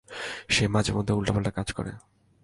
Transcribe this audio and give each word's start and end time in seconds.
সে 0.49 0.63
মাঝেমধ্যে 0.67 1.13
উল্টাপাল্টা 1.13 1.51
কাজ 1.51 1.67
করে। 1.73 1.91